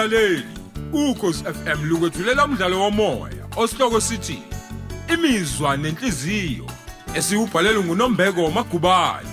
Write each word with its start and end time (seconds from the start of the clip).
mlaleli 0.00 0.44
ukhosi 0.92 1.44
FM 1.44 1.84
lukwethulela 1.84 2.44
umdlalo 2.44 2.80
womoya 2.80 3.44
osihloko 3.56 4.00
sithi 4.00 4.42
imizwa 5.14 5.76
nenhliziyo 5.76 6.66
esiubhalelwe 7.14 7.84
nguNombeko 7.84 8.50
Magubane. 8.50 9.28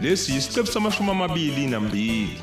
Lesi 0.00 0.36
isiqebu 0.36 0.66
samashumi 0.66 1.10
amabili 1.10 1.66
nambili. 1.66 2.40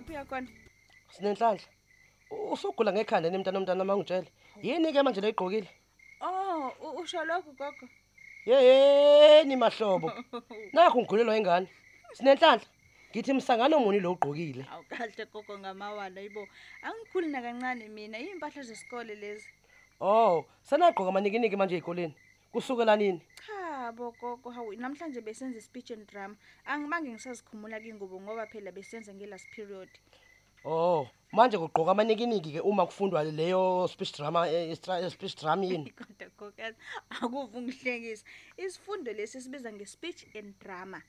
Lapho 0.00 0.12
uya 0.12 0.24
khona? 0.24 0.48
Sinenhlanhla. 1.12 1.64
Usugula 2.52 2.92
ngekhanda 2.92 3.30
nemntana 3.30 3.58
nomntana 3.58 3.84
mangitshela. 3.84 4.26
Yini 4.62 4.92
ke 4.92 5.02
manje 5.02 5.20
leyiqhokile? 5.20 5.68
Oh, 6.20 6.72
u- 6.82 7.00
usho 7.02 7.24
lokho 7.24 7.52
gogo. 7.58 7.86
Yeyeni 8.46 9.56
mahlobo. 9.56 10.12
Nakho 10.72 10.98
ngigulelwa 11.00 11.36
ingane. 11.36 11.68
Sinenhlanhla. 12.12 12.66
Ngithi 13.10 13.32
msangano 13.32 13.78
muni 13.80 14.00
lo 14.00 14.12
ugqokile. 14.12 14.64
Awu 14.72 14.84
kahle 14.88 15.26
gogo 15.32 15.58
ngamawala 15.58 16.20
yibo. 16.20 16.46
Angikhuli 16.82 17.26
nakancane 17.28 17.88
mina, 17.88 18.18
impahla 18.18 18.62
zesikole 18.62 19.14
lezi. 19.14 19.48
Oh, 20.00 20.46
sanagqoka 20.62 21.08
amanikiniki 21.10 21.56
manje 21.56 21.74
ezikoleni. 21.76 22.14
Kusukela 22.52 22.96
nini? 22.96 23.20
Cha 23.46 23.69
bo 23.92 24.12
gogo, 24.20 24.50
hawu 24.50 24.72
namhlanje 24.74 25.20
besenza 25.20 25.60
speech 25.60 25.90
and 25.90 26.06
drama. 26.06 26.36
Angibange 26.66 27.10
ngisazikhumula 27.10 27.80
kingubo 27.80 28.20
ngoba 28.20 28.46
phela 28.46 28.72
besenza 28.72 29.14
nge 29.14 29.26
last 29.26 29.46
period. 29.56 29.88
Oh, 30.64 31.08
manje 31.32 31.58
kugqoka 31.58 31.90
amanikiniki 31.90 32.52
ke 32.52 32.60
uma 32.60 32.86
kufundwa 32.86 33.24
leyo 33.24 33.88
speech 33.88 34.12
drama 34.16 34.48
eh, 34.48 34.76
stra- 34.76 35.10
speech 35.10 35.36
drama 35.40 35.64
yini? 35.64 35.90
Kodwa 35.98 36.28
gogo 36.38 36.62
akuvu 37.10 37.60
ngihlekisa. 37.62 38.24
Isifundo 38.56 39.12
lesi 39.12 39.40
sibiza 39.40 39.72
nge 39.72 39.86
speech 39.86 40.26
and 40.36 40.54
drama. 40.60 41.02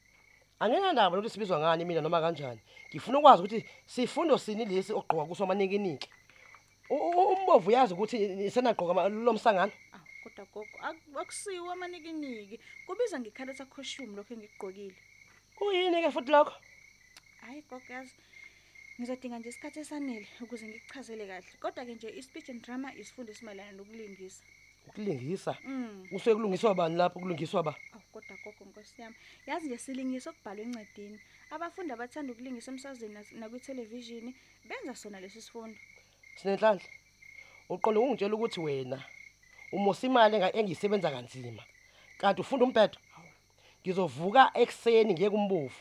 Anginandaba 0.59 1.15
lokuthi 1.15 1.33
sibizwa 1.33 1.59
ngani 1.59 1.85
mina 1.85 2.01
noma 2.01 2.21
kanjani. 2.21 2.59
Ngifuna 2.89 3.19
ukwazi 3.19 3.41
ukuthi 3.43 3.65
sifundo 3.85 4.37
sini 4.37 4.65
lesi 4.65 4.93
ogqoka 4.93 5.25
kuso 5.25 5.43
amanikiniki. 5.43 6.09
U- 6.89 6.95
u- 6.95 7.33
Umbovu 7.33 7.71
yazi 7.71 7.93
ukuthi 7.93 8.51
senagqoka 8.51 9.09
lo 9.09 9.33
msangano. 9.33 9.71
Awu 10.21 10.29
kodwa 10.29 10.45
gogo 10.53 10.77
ak- 10.81 11.17
akusiwo 11.19 11.71
amanikiniki. 11.71 12.59
Kubiza 12.85 13.19
ngekhalesa 13.19 13.65
costume 13.65 14.15
lokho 14.15 14.33
engikugqokile. 14.33 14.95
Kuyini 15.57 16.01
ke 16.01 16.11
futhi 16.11 16.31
lokho? 16.31 16.53
Hayi 17.41 17.63
gogazi. 17.69 18.13
Ngizodinga 18.99 19.39
nje 19.39 19.49
isikhathi 19.49 19.79
esanele 19.79 20.27
ukuze 20.41 20.67
ngikuchazele 20.67 21.25
kahle. 21.27 21.57
Kodwa 21.59 21.85
ke 21.85 21.95
nje 21.95 22.09
i-speech 22.19 22.49
and 22.49 22.61
drama 22.61 22.93
isifundo 22.93 23.31
esimayelana 23.31 23.71
nokulingisa. 23.71 24.43
Ukulingisa. 24.87 25.57
Mm. 25.65 26.07
Usuke 26.11 26.35
kulungiswa 26.35 26.75
bani 26.75 26.95
lapho 26.95 27.19
kulungiswa 27.19 27.63
ba? 27.63 27.75
Awu 27.93 28.03
kodwa 28.13 28.37
gogo 28.43 28.65
Nkosi 28.65 29.01
yami. 29.01 29.15
Yazi 29.47 29.67
nje 29.67 29.77
silingisa 29.77 30.29
okubhalwe 30.29 30.63
encedini. 30.63 31.19
Abafundi 31.49 31.93
abathanda 31.93 32.33
ukulingisa 32.33 32.71
emsazweni 32.71 33.15
nas- 33.15 33.33
nakwithelevishini 33.33 34.35
benza 34.65 34.95
sona 34.95 35.19
lesi 35.19 35.41
sifundo. 35.41 35.77
Sinenhlanhla. 36.35 36.85
Uqonda 37.69 37.99
ungitshela 37.99 38.35
ukuthi 38.35 38.59
wena 38.59 39.03
umosa 39.71 40.07
imali 40.07 40.37
enga- 40.37 40.55
engiyisebenza 40.59 41.11
kanzima. 41.11 41.63
Kanti 42.17 42.41
ufunda 42.41 42.65
umbhedo? 42.65 42.97
Ngizovuka 43.81 44.51
ekseni 44.53 45.13
ngiye 45.13 45.29
kumbovu. 45.29 45.79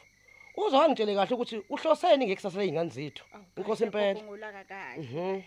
Uzongitshele 0.57 1.15
kahle 1.15 1.35
ukuthi 1.35 1.57
uhloseni 1.71 2.27
ngekusasa 2.27 2.59
lezingane 2.59 2.91
zethu. 2.91 3.25
Awu, 3.33 3.45
Inkosi 3.57 3.85
kahle 3.85 3.87
impela. 3.87 4.15
gogo, 4.15 4.27
ngolaka 4.27 4.65
kahle. 4.65 5.03
Mhm. 5.03 5.43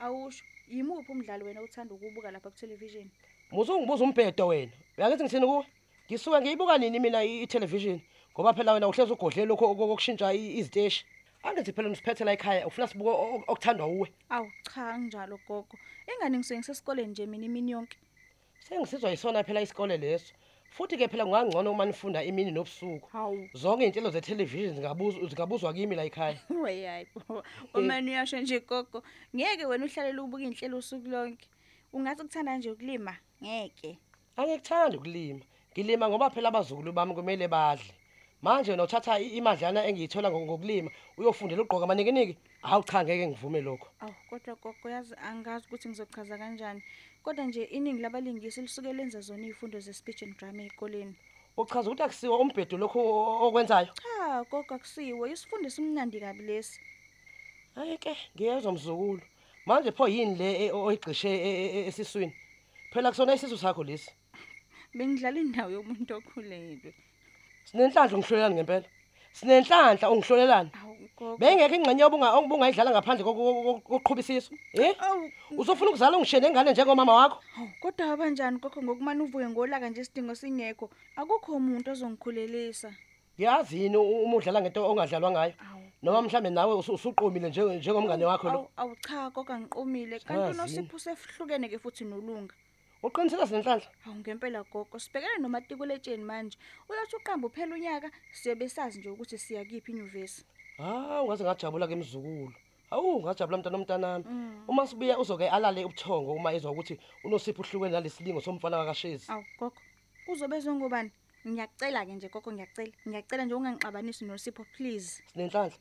Awusho 0.00 0.44
yimuphi 0.68 1.12
umdlalo 1.12 1.46
wena 1.46 1.62
uthanda 1.62 1.94
ukubuka 1.94 2.30
lapha 2.30 2.50
kuthelevishini? 2.50 3.10
Muzungibuza 3.50 4.04
umbhedo 4.04 4.46
wena. 4.46 4.72
Uyakithi 4.98 5.22
ngithini 5.24 5.46
kuwe? 5.46 5.64
Ngisuka 6.08 6.40
ngiyibuka 6.40 6.78
nini 6.78 6.98
mina 7.00 7.24
i-television 7.24 8.00
ngoba 8.34 8.54
phela 8.54 8.72
wena 8.72 8.88
uhlezi 8.88 9.12
ugodle 9.12 9.44
lokho 9.44 9.64
okushintsha 9.70 10.32
iziteshi. 10.32 11.04
Angithi 11.48 11.72
phela 11.72 11.88
nisiphethe 11.88 12.24
la 12.24 12.32
ekhaya 12.32 12.66
ufuna 12.66 12.86
sibuke 12.86 13.10
o- 13.10 13.44
okuthandwa 13.48 13.86
uwe. 13.86 14.12
Awu 14.30 14.50
cha 14.74 14.88
anginjalo 14.92 15.38
gogo. 15.48 15.78
Engane 16.06 16.36
ngisuke 16.38 16.58
ngisesikoleni 16.58 17.08
nje 17.10 17.26
mina 17.26 17.44
imini 17.46 17.70
yonke. 17.72 17.96
Sengisizwa 18.60 19.10
yisona 19.10 19.44
phela 19.44 19.60
isikole 19.60 19.96
leso. 19.96 20.34
Futhi 20.70 20.96
ke 20.98 21.08
phela 21.08 21.24
kungangcono 21.24 21.70
uma 21.72 21.84
nifunda 21.86 22.24
imini 22.24 22.50
nobusuku. 22.50 23.08
Hawu. 23.12 23.48
Zonke 23.54 23.84
izinhlelo 23.86 24.10
ze-television 24.10 24.74
zingabuzwa 24.74 25.28
zingabuzwa 25.28 25.72
kimi 25.72 25.96
la 25.96 26.04
ekhaya. 26.04 26.36
Wey 26.62 26.84
hayibo. 26.86 27.42
Omani 27.74 28.10
uyasho 28.10 28.40
nje 28.40 28.60
gogo, 28.60 29.02
ngeke 29.36 29.66
wena 29.66 29.84
uhlalela 29.84 30.22
ukubuka 30.22 30.42
inhlelo 30.44 30.76
usuku 30.78 31.08
lonke. 31.08 31.48
Ungathi 31.92 32.22
kuthanda 32.22 32.58
nje 32.58 32.70
ukulima? 32.70 33.16
Ngeke. 33.42 33.98
Angikuthandi 34.36 34.96
ukulima. 34.96 35.40
Ngilima 35.72 36.08
ngoba 36.08 36.30
phela 36.30 36.48
abazukulu 36.48 36.92
bami 36.92 37.14
kumele 37.14 37.48
badle. 37.48 37.84
Manje 38.42 38.70
wena 38.70 38.84
uthatha 38.84 39.18
i- 39.18 39.36
imadlana 39.38 39.84
engiyithola 39.88 40.28
ngo- 40.30 40.44
ngokulima 40.46 40.90
uyofundela 41.18 41.62
ugqoka 41.62 41.84
amanikiniki? 41.84 42.36
Hawu 42.62 42.82
cha 42.84 43.02
ngeke 43.04 43.26
ngivume 43.28 43.60
lokho. 43.60 43.88
Awu 44.00 44.14
kodwa 44.30 44.54
gogo 44.62 44.88
yazi 44.90 45.14
angazi 45.28 45.66
ukuthi 45.66 45.88
ngizochaza 45.88 46.38
kanjani. 46.38 46.82
Kodwa 47.22 47.44
nje 47.46 47.64
iningi 47.64 48.02
labalingisi 48.02 48.62
lisuke 48.62 48.92
lenza 48.92 49.20
zona 49.20 49.42
izifundo 49.46 49.80
ze-speech 49.80 50.22
and 50.22 50.36
drama 50.38 50.62
ezikoleni. 50.62 51.14
Uchaza 51.56 51.90
ukuthi 51.90 52.02
akusiwo 52.02 52.38
umbhedo 52.38 52.78
lokho 52.78 52.98
o- 53.02 53.48
okwenzayo? 53.48 53.88
Cha 54.02 54.44
gogo 54.50 54.74
akusiwo, 54.74 55.26
isifundo 55.26 55.68
simnandi 55.70 56.20
kabi 56.20 56.42
lesi. 56.42 56.80
Hayi 57.74 57.98
ke 57.98 58.14
ngiyezwa 58.36 58.72
mzukulu. 58.72 59.22
Manje 59.66 59.90
pho 59.90 60.06
yini 60.08 60.34
le 60.38 60.66
e- 60.66 60.72
oyigqishe 60.72 61.28
e- 61.28 61.70
e- 61.76 61.86
esiswini? 61.90 62.32
Phela 62.92 63.10
kusona 63.10 63.34
isisu 63.34 63.58
sakho 63.58 63.82
lesi. 63.84 64.10
Bengidlala 64.94 65.40
indawo 65.40 65.70
yomuntu 65.70 66.14
okhulelwe. 66.16 66.94
Sinenhlanhla 67.72 68.16
ungihlolelani 68.16 68.54
ngempela. 68.54 68.86
Sinenhlanhla 69.32 70.10
ungihlolelani. 70.10 70.70
Bengekho 71.40 71.74
ingxenye 71.74 72.04
obunga 72.08 72.28
obungayidlala 72.38 72.90
ngaphandle 72.90 73.24
kokuqhubisisa. 73.24 74.50
Eh? 74.74 74.94
Awu 75.00 75.30
Uzofuna 75.60 75.90
ukuzala 75.90 76.16
ungishiye 76.16 76.40
nengane 76.40 76.70
njengomama 76.72 77.14
wakho? 77.14 77.38
Kodwa 77.82 78.12
abanjani 78.12 78.58
gogo 78.58 78.80
ngokumane 78.82 79.22
uvuke 79.22 79.48
ngolaka 79.48 79.88
nje 79.90 80.00
isidingo 80.00 80.34
singekho. 80.34 80.90
Akukho 81.16 81.52
umuntu 81.56 81.90
ozongikhulelisa. 81.90 82.90
Yazi 83.38 83.82
yini 83.82 83.96
uma 83.96 84.36
udlala 84.36 84.60
ngento 84.60 84.80
ongadlalwa 84.90 85.30
ngayo? 85.30 85.52
Noma 86.02 86.22
mhlambe 86.22 86.50
nawe 86.50 86.74
usu- 86.74 86.94
usuqomile 86.94 87.48
nje 87.48 87.62
njengomngane 87.62 88.24
wakho 88.24 88.48
lo. 88.50 88.68
Awu 88.76 88.96
cha 88.96 89.30
gogo 89.30 89.52
angiqomile. 89.52 90.18
Kanti 90.20 90.50
unosipho 90.54 90.98
sehlukene 90.98 91.68
ke 91.68 91.78
futhi 91.78 92.04
nolunga. 92.04 92.54
Uqinisela 93.02 93.46
sinenhlanhla? 93.46 93.86
Hawu 94.04 94.16
ngempela 94.16 94.64
gogo 94.72 94.98
sibhekene 94.98 95.38
nomatikuletsheni 95.38 96.24
manje. 96.24 96.58
Uyathi 96.88 97.16
uqamba 97.16 97.46
uphela 97.46 97.74
unyaka 97.74 98.10
siyobe 98.32 98.68
sazi 98.68 98.98
nje 98.98 99.10
ukuthi 99.10 99.38
siya 99.38 99.64
kiphi 99.64 99.92
inyuvesi. 99.92 100.44
Ah, 100.78 101.22
ungaze 101.22 101.44
ngajabula 101.44 101.86
ke 101.86 101.96
mzukulu. 101.96 102.52
Awu, 102.90 103.22
ngajabula 103.22 103.58
mntana 103.58 103.76
omntanami. 103.76 104.24
Uma 104.68 104.86
sibuya 104.86 105.18
uzoke 105.18 105.48
alale 105.48 105.84
ubuthongo 105.84 106.32
uma 106.32 106.52
ezwa 106.52 106.72
ukuthi 106.72 106.98
unosipho 107.24 107.62
uhlukene 107.62 107.92
nalesilingo 107.92 108.40
somfana 108.40 108.76
kaKashezi. 108.78 109.30
Awu 109.30 109.44
gogo. 109.58 109.80
Uzobezwe 110.26 110.74
ngobani? 110.74 111.12
Ngiyacela 111.46 112.06
ke 112.06 112.12
nje 112.12 112.28
gogo 112.28 112.50
ngiyacela. 112.52 112.92
Ngiyacela 113.06 113.44
nje 113.44 113.54
ungangixabanisi 113.54 114.24
noSipho 114.24 114.64
please. 114.74 115.22
Sinenhlanhla. 115.32 115.78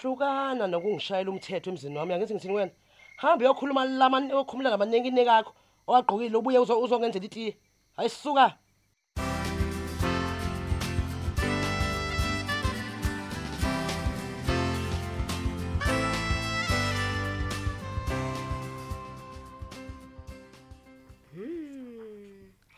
Hlukana 0.00 0.66
nokungishayela 0.66 1.30
umthetho 1.30 1.70
emzini 1.70 1.98
wami. 1.98 2.14
Angithi 2.14 2.34
ngithini 2.34 2.54
wena? 2.54 2.72
Hamba 3.16 3.44
uyokhuluma 3.44 3.84
lama 3.84 4.18
okhuluma 4.40 4.70
ngamanenkine 4.70 5.24
kakho. 5.24 5.52
Owagqokile 5.88 6.36
ubuye 6.36 6.58
uzo- 6.58 6.80
uzongenzela 6.84 7.26
itiye. 7.28 7.52
Hayi 7.96 8.10
sisuka. 8.10 8.46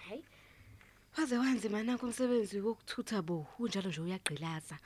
Hayi. 0.08 0.24
Waze 1.18 1.38
wanzima 1.38 1.82
nanku 1.82 2.06
umsebenzi 2.06 2.60
wokuthutha 2.60 3.22
bo, 3.22 3.46
unjalo 3.58 3.88
nje 3.90 4.00
uyagqilaza. 4.00 4.76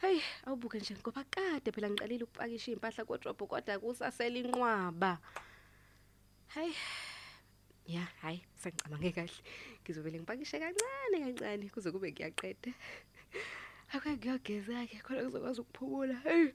Hey, 0.00 0.20
awubuke 0.46 0.78
nje 0.78 0.94
ngoba 1.00 1.24
kade 1.30 1.72
phela 1.72 1.90
ngiqalile 1.90 2.24
ukupakisha 2.24 2.72
impahla 2.72 3.04
kodwa 3.04 3.34
kodwa 3.34 3.78
kusasela 3.78 4.38
inqwaba. 4.38 5.18
Hayi. 6.54 6.74
Ya, 7.86 8.06
hayi, 8.22 8.42
sengicabange 8.56 9.12
kahle. 9.12 9.42
Ngizobele 9.82 10.18
ngipakishe 10.18 10.58
kancane 10.58 11.16
kancane 11.24 11.68
kuze 11.68 11.90
kube 11.90 12.12
ngiyaqeda. 12.12 12.72
Ake 13.92 14.10
ngiyogeza 14.16 14.86
ke 14.86 14.98
khona 15.02 15.24
kuzokwazi 15.26 15.60
ukuphumula. 15.60 16.16
Hey. 16.24 16.52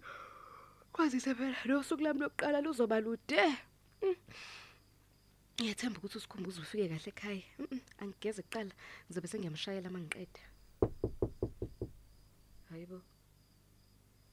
Kwazise 0.93 1.35
phela 1.35 1.57
lo 1.65 1.83
suku 1.83 2.03
lami 2.03 2.19
lokuqala 2.19 2.61
luzoba 2.61 2.99
lude. 2.99 3.43
Mm. 4.01 4.15
Ngiyathemba 5.59 5.99
ukuthi 5.99 6.17
usikhumbuzo 6.17 6.61
ufike 6.61 6.87
kahle 6.87 7.09
ekhaya. 7.11 7.43
Mhm, 7.59 7.79
Angigeze 7.99 8.41
kuqala, 8.41 8.71
ngizobe 9.05 9.27
sengiyamshayela 9.27 9.89
mangiqeda. 9.89 10.41
Hayibo. 12.69 13.01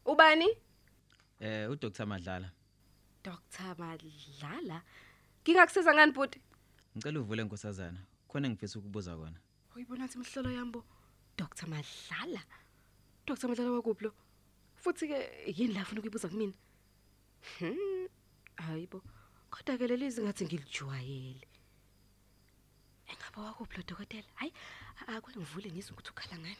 Ubani? 0.06 0.49
Eh 1.41 1.70
uDr 1.70 2.06
Madlala 2.06 2.50
Dr. 3.25 3.75
Madlala. 3.79 4.82
Ngingakusiza 5.43 5.94
ngani 5.94 6.12
bhuti? 6.12 6.41
Ngicela 6.96 7.20
uvule 7.20 7.43
nkosazana 7.44 8.00
khona 8.29 8.50
ngifisa 8.50 8.79
ukubuza 8.79 9.17
kona 9.17 9.38
Uyibona 9.76 10.05
ukuthi 10.05 10.19
imhlolo 10.19 10.50
yambo 10.50 10.85
Dr. 11.37 11.67
Madlala. 11.67 12.43
Dr. 13.26 13.49
Madlala 13.49 13.70
wakuphi 13.73 14.05
lo? 14.05 14.12
Futhi 14.76 15.08
ke 15.08 15.19
yini 15.46 15.75
la 15.75 15.82
ufuna 15.82 16.00
ukuyibuza 16.00 16.29
kumina? 16.29 16.52
Hmm. 17.58 18.06
Hayibo. 18.56 19.02
Kodwa 19.50 19.79
ke 19.79 19.87
leli 19.88 20.06
ngathi 20.23 20.44
ngilijwayele. 20.44 21.49
Engabe 23.11 23.41
wakuphi 23.41 23.76
lo 23.76 23.82
dokotela? 23.82 24.29
Hayi, 24.35 24.52
akwele 25.06 25.38
ngivule 25.41 25.70
ngizwe 25.70 25.93
ukuthi 25.93 26.11
ukhala 26.11 26.38
ngani. 26.38 26.56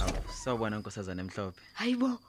awu 0.00 0.32
sawubona 0.32 0.78
nkosazana 0.78 1.22
emhlophe 1.22 1.60
Hayibo. 1.74 2.20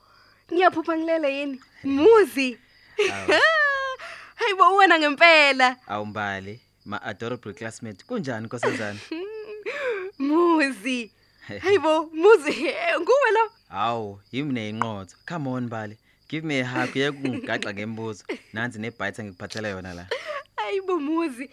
Ngiyaphupha 0.52 0.98
ngilele 0.98 1.40
yini? 1.40 1.62
Muzi. 1.84 2.60
Hayibo 4.40 4.76
wena 4.76 5.00
ngempela. 5.00 5.78
awumbali 5.88 6.60
ma 6.86 7.02
adorable 7.02 7.54
classmate 7.54 8.04
kunjani 8.06 8.46
nkosazana 8.46 9.00
Muzi. 10.20 11.12
Hayibo, 11.62 12.04
muzi 12.14 12.52
nguwe 13.00 13.32
lo. 13.34 13.52
hawu 13.70 14.20
yimi 14.32 14.54
neyinqotho 14.54 15.16
come 15.28 15.50
on 15.50 15.68
bali 15.70 15.98
give 16.30 16.48
me 16.48 16.60
a 16.62 16.66
hug 16.66 16.96
yekungigaxa 16.96 17.74
ngembuzo 17.74 18.24
nansi 18.54 18.80
nebite 18.80 19.22
engikuphathela 19.22 19.68
yona 19.68 19.94
la 19.94 20.08
Hayibo 20.56 21.00
muzi. 21.00 21.50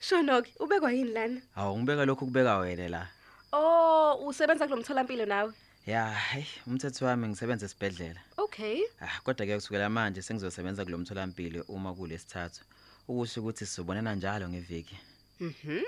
Shonoki, 0.00 0.52
ubekwa 0.60 0.92
yini 0.92 1.10
lana? 1.12 1.40
hawu 1.54 1.78
ngibeka 1.78 2.04
lokhu 2.04 2.26
kubeka 2.26 2.56
wena 2.58 2.88
la 2.88 3.08
Oh, 3.52 4.26
usebenza 4.26 4.66
kulomtholampilo 4.68 5.26
nawe. 5.26 5.52
ya 5.86 6.04
hayi 6.10 6.46
umthetho 6.66 7.04
wami 7.06 7.28
ngisebenza 7.28 7.66
esibhedlela 7.66 8.20
Okay. 8.36 8.80
ah 9.00 9.20
kodwa 9.24 9.46
ke 9.46 9.54
kusukela 9.54 9.88
manje 9.90 10.22
sengizosebenza 10.22 10.84
kulomtholampilo 10.84 11.62
uma 11.68 11.94
kulesithathu 11.94 12.60
ukusho 13.08 13.40
ukuthi 13.40 13.66
sizobonana 13.66 14.14
njalo 14.14 14.48
ngeviki 14.48 14.96
Mhm. 15.40 15.82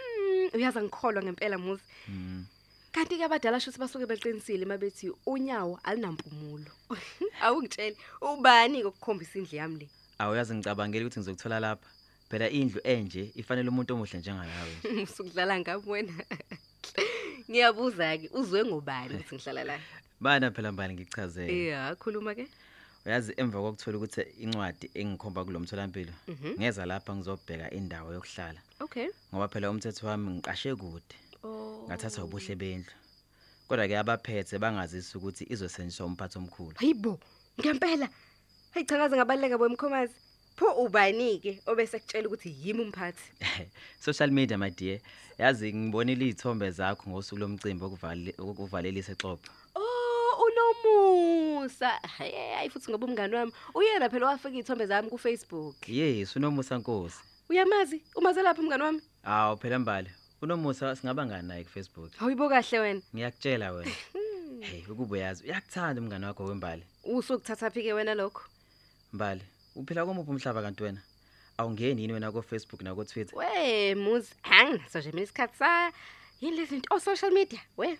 Uyaza 0.54 0.82
ngikholwa 0.82 1.22
ngempela 1.22 1.58
muzi. 1.58 1.82
mm. 2.08 2.46
Kanti 2.92 3.16
ke 3.18 3.24
abadala 3.24 3.60
shuthi 3.60 3.78
basuke 3.78 4.06
beqinisile 4.06 4.64
mabethi 4.66 5.10
unyawo 5.26 5.78
alinampumulo. 5.84 6.70
Awungitsheli 7.42 7.96
ubani 8.20 8.82
kokukhombisa 8.82 9.38
indle 9.38 9.58
yami 9.58 9.78
le. 9.80 9.88
awuyazi 10.18 10.54
ngicabangela 10.54 11.06
ukuthi 11.06 11.20
ngizokuthola 11.20 11.60
lapha 11.60 11.88
phela 12.30 12.46
indlu 12.50 12.80
enje 12.84 13.32
ifanele 13.34 13.68
umuntu 13.70 13.94
omuhle 13.94 14.18
njengalawe 14.18 14.74
nje. 14.84 15.02
Usukudlala 15.02 15.58
ngami 15.60 15.82
wena. 15.90 16.12
Ngiyabuza 17.50 18.18
ke 18.18 18.28
uzwe 18.32 18.64
ngobani 18.64 19.14
ukuthi 19.14 19.34
ngihlala 19.34 19.64
la? 19.64 19.78
bana 20.20 20.50
phela 20.50 20.72
mbali 20.72 20.94
ngikuchazele 20.94 21.52
Yeah, 21.52 21.96
khuluma 21.96 22.34
ke. 22.34 22.46
Uyazi 23.06 23.32
emva 23.36 23.58
kokuthola 23.60 23.96
ukuthi 23.98 24.20
incwadi 24.44 24.90
engikhomba 24.94 25.44
kulomtholampilo 25.44 26.12
Mhm. 26.28 26.54
ngeza 26.60 26.86
lapha 26.86 27.16
ngizobheka 27.16 27.70
indawo 27.70 28.12
yokuhlala 28.12 28.60
Okay. 28.80 29.08
ngoba 29.34 29.48
phela 29.48 29.70
umthetho 29.70 30.06
wami 30.06 30.30
ngiqashe 30.30 30.74
kude 30.74 31.14
Oh. 31.44 31.84
ngathatha 31.88 32.24
ubuhle 32.24 32.54
bendlu 32.56 32.92
kodwa 33.68 33.88
ke 33.88 33.96
abaphethe 33.98 34.58
bangazisa 34.58 35.18
ukuthi 35.18 35.44
izosetshenziswa 35.48 36.06
umphathi 36.06 36.38
omkhulu 36.38 36.74
Hayibo, 36.76 37.18
ngempela. 37.60 38.08
Hayi 38.74 38.86
cha 38.86 38.96
ngaze 38.96 39.16
ngabaleka 39.16 39.58
boemkhomazi. 39.58 40.14
Pho 40.56 40.66
ubani 40.84 41.38
ke 41.40 41.62
obese 41.66 41.98
kutshela 41.98 42.28
ukuthi 42.28 42.50
yimi 42.62 42.82
umphathi? 42.84 43.22
social 44.06 44.30
media 44.30 44.58
my 44.58 44.70
dear 44.70 45.00
yazi 45.38 45.72
ngibonile 45.72 46.26
izithombe 46.28 46.70
zakho 46.70 47.08
ngosuku 47.10 47.40
lomcimbi 47.40 47.84
okuvale- 47.84 48.34
okuvalelisa 48.38 49.12
exopo 49.12 49.48
Oh, 49.74 50.44
unomusa. 51.60 51.88
Hayi 52.18 52.32
hayi 52.54 52.70
futhi 52.70 52.90
ngoba 52.90 53.06
umngani 53.06 53.34
wami 53.36 53.52
uyena 53.74 54.08
phela 54.10 54.26
wafika 54.26 54.48
izithombe 54.50 54.86
zami 54.86 55.10
ku 55.10 55.18
Facebook. 55.18 55.88
yes 55.88 56.36
unomusa 56.36 56.78
nkosi 56.78 57.18
Uyamazi? 57.48 58.02
Umaze 58.16 58.42
lapha 58.42 58.62
umngani 58.62 58.82
wami? 58.82 59.00
awu 59.24 59.56
phela 59.56 59.78
mbali 59.78 60.10
unomusa 60.42 60.96
singabangani 60.96 61.48
naye 61.48 61.64
kufacebook 61.64 62.14
Hayibo 62.16 62.48
kahle 62.48 62.78
wena. 62.80 63.00
ngiyakutshela 63.14 63.72
wena 63.72 63.90
hey 64.60 64.82
ukuba 64.88 65.12
uyazi 65.14 65.44
uyakuthanda 65.44 66.00
umngane 66.02 66.26
wakho 66.26 66.44
wembali 66.44 66.82
Usukuthatha 67.04 67.70
phi 67.70 67.82
ke 67.82 67.92
wena 67.92 68.14
lokho? 68.14 68.42
mbali 69.12 69.42
uphila 69.76 70.04
komuphi 70.06 70.30
umhlaba 70.30 70.62
kanti 70.62 70.82
wena 70.82 71.02
awungeni 71.58 72.02
yini 72.02 72.12
wena 72.12 72.32
ko-facebook 72.32 72.82
nako-twitter 72.82 73.36
We 73.38 73.94
muzi 73.94 74.32
hanginaso 74.42 74.98
nje 74.98 75.12
mina 75.12 75.22
isikhathi 75.22 75.56
sa 75.58 75.92
yini 76.40 76.56
lezi 76.56 76.70
zinto 76.70 76.94
o 76.94 76.98
social 77.00 77.30
media 77.32 77.60
we 77.76 77.98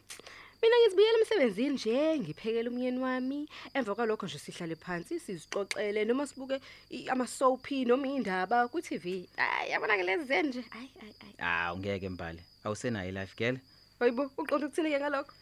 mina 0.63 0.77
ngizibuyela 0.81 1.19
emsebenzini 1.19 1.71
nje 1.75 2.19
ngiphekela 2.21 2.71
umyeni 2.71 2.99
wami. 2.99 3.49
Emva 3.75 3.95
kwalokho 3.95 4.27
nje 4.27 4.39
sihlale 4.39 4.77
phansi 4.77 5.21
sizixoxele 5.21 6.05
noma 6.05 6.27
sibuke 6.27 6.61
i- 6.91 7.09
ama 7.09 7.27
soap 7.27 7.71
noma 7.87 8.07
indaba 8.07 8.69
ku 8.69 8.81
TV 8.83 9.29
ay 9.37 9.71
yabona 9.71 9.97
ke 9.97 10.03
lezi 10.05 10.25
zen 10.25 10.47
nje. 10.47 10.65
Ay 10.71 10.89
ay 11.03 11.13
ay 11.25 11.33
awu 11.39 11.79
ngeke 11.79 12.09
mbali. 12.09 12.43
Awusenayo 12.65 13.09
i-life 13.09 13.35
girl 13.37 13.57
hayibo 13.99 14.31
uqonda 14.39 14.67
ukuthini 14.67 14.91
ke 14.91 15.01
ngalokho? 15.01 15.33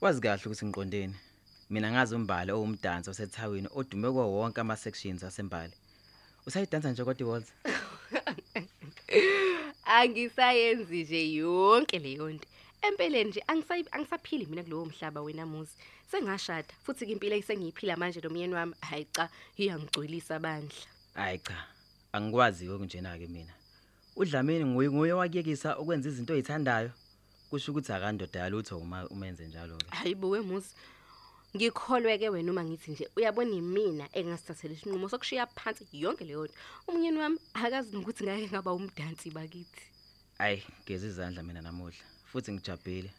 Wazi 0.00 0.20
kahle 0.20 0.42
ukuthi 0.46 0.66
ngiqondeni 0.66 1.14
mina 1.70 1.90
ngazi 1.92 2.14
umbali 2.14 2.52
owumdansi 2.52 3.10
osethawini 3.10 3.68
odume 3.74 4.10
kuwo 4.10 4.32
wonke 4.32 4.60
ama-sections 4.60 5.22
asembali. 5.22 5.72
Usayidansa 6.46 6.90
nje 6.90 7.04
kodwa 7.04 7.26
iwalls? 7.26 7.52
Angisayenzi 9.84 11.02
nje 11.02 11.32
yonke 11.34 11.98
leyo 11.98 12.30
nto. 12.30 12.48
Empeleni 12.88 13.30
nje 13.30 13.42
angisayi 13.46 13.84
angisaphili 13.90 14.46
mina 14.46 14.62
kulowo 14.62 14.84
mhlaba 14.86 15.22
wena 15.22 15.46
muzi. 15.46 15.72
Sengashada 16.10 16.74
futhi 16.84 17.06
ke 17.06 17.12
impilo 17.12 17.36
esengiyiphila 17.36 17.96
manje 17.96 18.20
nomyeni 18.20 18.54
wami. 18.54 18.74
Hayi 18.80 19.06
cha 19.12 19.28
iyangigcwelisa 19.56 20.38
bandla. 20.38 20.86
Hayi 21.14 21.38
cha 21.38 21.66
angikwazi-ke 22.12 22.72
okunjena-ke 22.72 23.26
mina. 23.26 23.54
Udlamini 24.16 24.64
nguye 24.64 24.90
nguye 24.90 25.12
owakuyekisa 25.12 25.78
ukwenza 25.78 26.08
izinto 26.08 26.32
oyithandayo? 26.32 26.90
Kusho 27.50 27.72
ukuthi 27.72 27.92
akandoda 27.92 28.40
yalutho 28.40 28.78
uma 28.78 29.08
umenze 29.08 29.46
njalo-ke. 29.46 29.86
Hayibo 29.90 30.28
wemuzi 30.30 30.74
ngikholwe 31.56 32.18
ke 32.18 32.28
wena 32.28 32.52
uma 32.52 32.64
ngithi 32.64 32.90
nje 32.90 33.08
uyabona 33.16 33.50
imina 33.50 34.08
engasithathela 34.12 34.74
isinqumo 34.74 35.08
sokushiya 35.08 35.46
phansi 35.46 35.86
yonke 35.92 36.24
leyo 36.24 36.44
nto. 36.44 36.54
Umyeni 36.88 37.18
wami 37.18 37.38
akazi 37.54 37.96
nokuthi 37.96 38.24
ngeke 38.24 38.48
ngaba 38.50 38.72
umdansi 38.72 39.30
bakithi. 39.30 39.82
Ayi 40.38 40.62
geza 40.86 41.06
izandla 41.06 41.42
mina 41.42 41.62
namuhla. 41.62 42.13
Futhi 42.34 42.52
ngijabhile. 42.52 43.10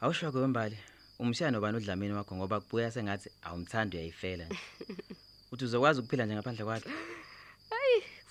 Awusho-ke 0.00 0.38
wembali 0.38 0.78
umshiya 1.18 1.50
nobani 1.50 1.76
udlamini 1.76 2.14
wakho 2.14 2.36
ngoba 2.36 2.60
kubuya 2.60 2.90
sengathi 2.90 3.28
awumthandi 3.42 3.96
uyayifela. 3.96 4.44
Nje 4.44 4.58
uthi 5.52 5.64
uzokwazi 5.64 6.00
ukuphila 6.00 6.24
nje 6.24 6.34
ngaphandle 6.34 6.64
kwakhe? 6.64 6.90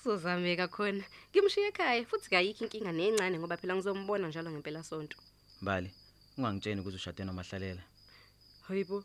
Kuzozameka 0.02 0.68
khona. 0.68 1.04
Ngimshiye 1.30 1.68
ekhaya 1.68 2.04
futhi 2.04 2.30
kayikho 2.30 2.64
inkinga 2.64 2.92
nencane 2.92 3.38
ngoba 3.38 3.56
phela 3.56 3.74
ngizombona 3.74 4.28
njalo 4.28 4.50
ngempela 4.50 4.82
sonto. 4.82 5.16
Mbali 5.62 5.90
ungangitsheni 6.38 6.80
ukuthi 6.80 6.96
ushade 6.96 7.24
nomahlalela 7.24 7.82
hayibo 8.66 9.04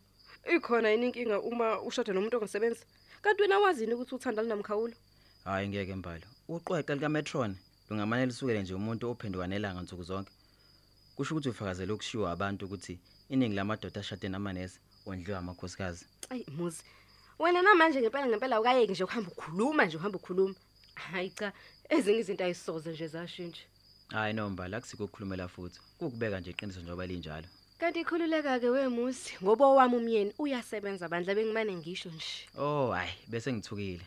ikhona 0.55 0.89
yini 0.89 1.05
inkinga 1.08 1.41
uma 1.41 1.82
ushada 1.82 2.13
nomuntu 2.13 2.38
ongasebenzi 2.38 2.84
kanti 3.22 3.41
wena 3.41 3.60
wazini 3.60 3.93
ukuthi 3.93 4.15
uthanda 4.15 4.41
linamkhawulo? 4.41 4.96
Hhayi 5.43 5.67
ngeke 5.67 5.96
mbali. 5.96 6.25
Uqweqe 6.48 6.93
likametron 6.96 7.55
lungamane 7.89 8.25
lusukele 8.25 8.62
nje 8.62 8.74
umuntu 8.74 9.10
ophenduka 9.12 9.48
nelanga 9.48 9.82
nsuku 9.82 10.03
zonke. 10.03 10.32
Kusho 11.15 11.34
ukuthi 11.34 11.50
ufakazela 11.50 11.93
ukushiwo 11.93 12.27
abantu 12.27 12.65
ukuthi 12.65 13.00
iningi 13.29 13.55
lamadoda 13.55 14.00
ashade 14.01 14.29
namanesi 14.29 14.79
ondliwa 15.05 15.39
amakhosikazi. 15.39 16.05
Ayi 16.29 16.46
muzi 16.58 16.84
wena 17.39 17.62
namanje 17.62 18.01
ngempela 18.01 18.27
ngempela 18.27 18.60
ukayeki 18.60 18.91
nje 18.91 19.03
ukuhamba 19.03 19.32
ukhuluma 19.32 19.86
nje 19.86 19.98
uhamba 19.98 20.17
ukhuluma. 20.17 20.55
Hayi 20.96 21.29
cha 21.29 21.53
ezinye 21.89 22.20
izinto 22.20 22.43
ayisoze 22.43 22.91
nje 22.91 23.08
zashintsha. 23.08 23.63
Hhayi 24.10 24.34
no 24.34 24.50
mbali 24.50 24.75
akusikho 24.75 25.03
ukukhulumela 25.03 25.48
futhi. 25.48 25.79
Kukubeka 25.98 26.39
nje 26.39 26.51
iqiniso 26.51 26.79
njengoba 26.79 27.08
linjalo. 27.08 27.48
Kanti 27.79 28.00
ikhululeka-ke 28.00 28.70
wemusi 28.70 29.38
ngoba 29.43 29.65
owami 29.65 29.96
umyeni 29.98 30.34
uyasebenza 30.39 31.10
bandla 31.10 31.36
bengimane 31.36 31.75
ngisho 31.75 32.10
nje. 32.10 32.48
Oh 32.58 32.91
hhayi 32.91 33.13
bese 33.27 33.53
ngithukile. 33.53 34.05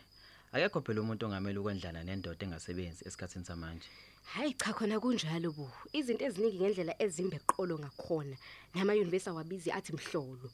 Akekho 0.53 0.81
phela 0.81 1.01
umuntu 1.01 1.25
ongamele 1.25 1.59
ukwendlana 1.59 2.03
nendoda 2.03 2.45
engasebenzi 2.45 3.03
esikhathini 3.07 3.45
samanje. 3.45 3.87
Hhayi 4.33 4.53
cha 4.53 4.73
khona 4.73 4.99
kunjalo 4.99 5.51
bo. 5.51 5.71
Izinto 5.93 6.25
eziningi 6.25 6.57
ngendlela 6.59 6.93
ezimbe 7.01 7.39
qolo 7.47 7.77
ngakhona. 7.79 8.35
Namayunivesi 8.75 9.29
awabizi 9.29 9.71
athi 9.71 9.93
mhlolo. 9.93 10.49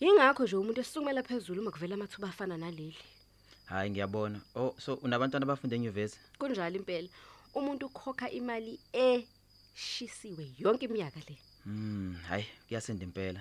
Yingakho 0.00 0.44
nje 0.44 0.56
umuntu 0.56 0.80
esukumela 0.80 1.22
phezulu 1.22 1.60
uma 1.62 1.70
kuvela 1.70 1.94
amathuba 1.94 2.28
afana 2.28 2.56
naleli. 2.56 2.96
Hhayi 3.68 3.90
ngiyabona. 3.90 4.40
Oh 4.54 4.74
so 4.78 4.94
unabantwana 4.94 5.44
abafunde 5.44 5.76
enyuvesi? 5.76 6.16
Kunjalo 6.38 6.76
impela. 6.76 7.08
Umuntu 7.54 7.86
ukhokha 7.86 8.30
imali 8.30 8.78
eshisiwe 8.92 10.54
yonke 10.58 10.84
iminyaka 10.86 11.20
le. 11.28 11.36
Hmm, 11.64 12.14
hayi 12.28 12.46
kuyasinda 12.68 13.04
impela. 13.04 13.40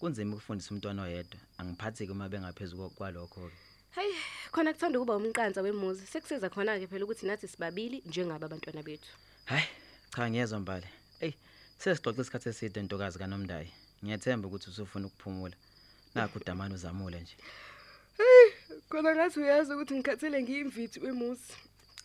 Kunzima 0.00 0.32
ukufundisa 0.36 0.70
umntwana 0.74 1.02
oyedwa. 1.02 1.40
Angiphathi 1.58 2.06
ke 2.06 2.12
uma 2.12 2.28
bengaphezu 2.28 2.76
ko- 2.76 2.90
kwalokho 2.90 3.50
ke. 3.96 4.02
hayi 4.02 4.14
khona 4.52 4.72
kuthanda 4.72 4.98
ukuba 4.98 5.16
umqansa 5.16 5.62
wemuzi. 5.62 6.06
Sekusiza 6.06 6.50
khona 6.50 6.78
ke 6.78 6.86
phela 6.86 7.04
ukuthi 7.04 7.26
nathi 7.26 7.48
sibabili 7.48 8.02
njengaba 8.06 8.46
abantwana 8.46 8.82
bethu. 8.82 9.12
Hayi 9.44 9.66
cha 10.14 10.30
ngiyezwa 10.30 10.60
mbali. 10.60 10.86
Eyi 11.20 11.34
sesixoxe 11.78 12.20
isikhathi 12.20 12.48
eside 12.48 12.82
ntokazi 12.82 13.18
kanomndayi 13.18 13.70
ngiyethemba 14.04 14.48
ukuthi 14.48 14.70
usufuna 14.70 15.06
ukuphumula. 15.06 15.56
Nakho 16.14 16.38
udamane 16.38 16.74
uzamule 16.74 17.20
nje. 17.20 17.36
Khona 18.88 19.14
ngathi 19.14 19.40
uyazi 19.40 19.72
ukuthi 19.74 19.94
ngikhathele 19.94 20.42
ngiyimvithi 20.42 21.00
wemuzi. 21.00 21.52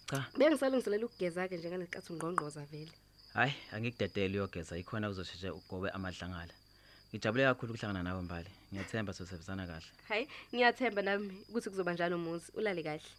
Cha. 0.10 0.26
Bengisalungiselela 0.38 1.06
ukugeza 1.06 1.48
ke 1.48 1.58
njengalesi 1.58 2.14
ungqongqoza 2.14 2.66
vele. 2.72 2.92
Hayi 3.34 3.54
angikudedele 3.72 4.38
uyogeza 4.40 4.78
ikhona 4.78 5.10
uzosheshe 5.10 5.50
ugobe 5.50 5.90
amadlangala 5.90 6.54
ngijabule 7.12 7.44
kakhulu 7.44 7.74
ukuhlangana 7.74 8.04
nawe 8.04 8.22
mbali. 8.22 8.50
Ngiyethemba 8.72 9.14
sosebenzana 9.14 9.68
kahle. 9.68 9.92
Hayi 10.10 10.28
ngiyathemba 10.56 11.02
nami 11.02 11.44
ukuthi 11.50 11.70
kuzoba 11.70 11.94
njalo 11.94 12.18
muzi 12.18 12.52
ulale 12.56 12.84
kahle. 12.84 13.10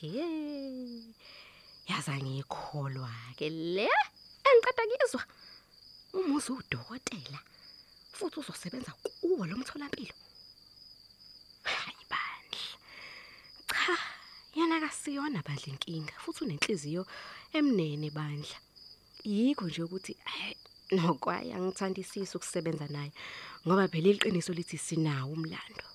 Hey. 0.00 1.14
Yaza 1.88 2.14
ngikholwa 2.20 3.10
ke 3.36 3.48
le. 3.48 3.88
Engiceda 4.44 4.84
kizwa. 4.90 5.22
Umuzi 6.12 6.52
udokotela. 6.52 7.40
Futhi 8.22 8.40
uzosebenza 8.40 8.92
kuwo 9.02 9.46
lo 9.46 9.56
mtholampilo. 9.56 10.14
Hayi 11.62 12.04
bandla. 12.12 12.66
Cha, 13.66 13.98
yena 14.54 14.80
kasiyona 14.80 15.42
bandla 15.42 15.66
inkinga 15.74 16.14
futhi 16.22 16.44
unenhliziyo 16.44 17.06
emnene 17.52 18.10
bandla. 18.10 18.58
Yikho 19.24 19.66
nje 19.66 19.82
ukuthi 19.82 20.16
nokwaya 20.92 21.58
ngithandisisa 21.58 22.38
ukusebenza 22.38 22.86
naye 22.86 23.12
ngoba 23.66 23.88
phela 23.88 24.08
iqiniso 24.10 24.52
lithi 24.52 24.78
sinawo 24.78 25.32
umlando. 25.32 25.86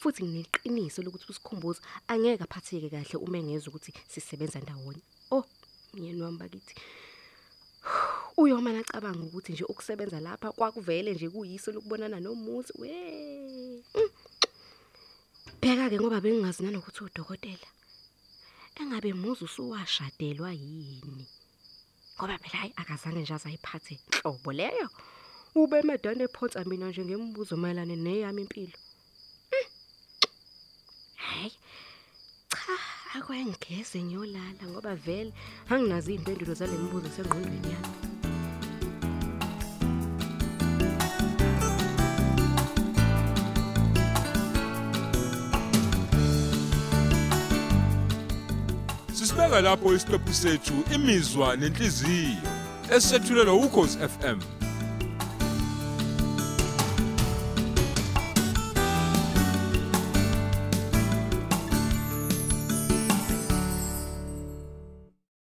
Futhi 0.00 0.24
ngineqiniso 0.24 1.02
lokuthi 1.02 1.26
usikhumbuza 1.30 1.80
angeke 2.10 2.42
aphatheke 2.44 2.88
kahle 2.90 3.16
uma 3.24 3.38
engezwe 3.38 3.68
ukuthi 3.70 3.92
sisebenza 4.10 4.58
ndawonye. 4.60 5.02
Oh, 5.30 5.44
myeni 5.94 6.22
wami 6.22 6.38
bakithi. 6.38 6.74
Uyoma 8.36 8.72
nacabanga 8.72 9.22
ukuthi 9.24 9.52
nje 9.52 9.64
ukusebenza 9.64 10.20
lapha 10.20 10.52
kwakuvele 10.52 11.14
nje 11.14 11.28
kuyiso 11.30 11.72
lokubonana 11.72 12.20
nomuzi 12.20 12.72
we. 12.80 12.92
Mm. 13.94 14.10
Bheka 15.60 15.90
ke 15.90 15.96
ngoba 15.98 16.20
bengingazi 16.20 16.62
nanokuthi 16.62 17.04
udokotela. 17.04 17.68
Engabe 18.80 19.12
muzi 19.12 19.44
usuwashadelwa 19.44 20.52
yini? 20.52 21.26
Ngoba 22.16 22.38
phela 22.38 22.58
hayi 22.60 22.72
akazange 22.76 23.20
nje 23.20 23.34
azayiphathe 23.34 23.94
inhlobo 23.94 24.52
leyo. 24.52 24.88
Ube 25.54 25.82
medane 25.82 26.24
ephonsa 26.24 26.64
mina 26.64 26.88
nje 26.88 27.04
ngemibuzo 27.04 27.56
mayelana 27.56 27.96
neyami 27.96 28.42
impilo. 28.42 28.78
Mm. 29.52 29.68
Hayi. 31.24 31.52
Cha, 32.52 32.76
akwengeze 33.16 34.02
ngiyolala 34.02 34.64
ngoba 34.68 34.94
vele 34.94 35.32
anginazi 35.70 36.14
impendulo 36.14 36.54
zale 36.54 36.76
mibuzo 36.78 37.08
sengqondweni 37.08 37.72
yami. 37.72 38.15
Sisibeka 49.36 49.60
lapho 49.60 49.94
isiqephu 49.94 50.34
sethu 50.34 50.74
imizwa 50.94 51.56
nenhliziyo 51.56 52.36
esethulelwa 52.96 53.54
ukhozi 53.54 53.98
FM 53.98 54.55